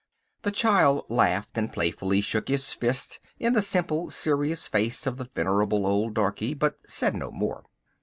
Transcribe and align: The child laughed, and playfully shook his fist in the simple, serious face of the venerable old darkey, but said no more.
The 0.41 0.49
child 0.51 1.05
laughed, 1.09 1.59
and 1.59 1.71
playfully 1.71 2.21
shook 2.21 2.47
his 2.47 2.73
fist 2.73 3.19
in 3.37 3.53
the 3.53 3.61
simple, 3.61 4.09
serious 4.09 4.67
face 4.67 5.05
of 5.05 5.17
the 5.17 5.29
venerable 5.35 5.85
old 5.85 6.15
darkey, 6.15 6.55
but 6.57 6.79
said 6.89 7.13
no 7.13 7.29
more. 7.29 7.65